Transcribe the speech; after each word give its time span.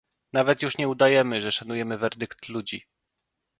Nawet 0.33 0.61
już 0.61 0.77
nie 0.77 0.87
udajemy, 0.89 1.41
że 1.41 1.51
szanujemy 1.51 1.97
werdykt 1.97 2.49
ludzi 2.49 2.85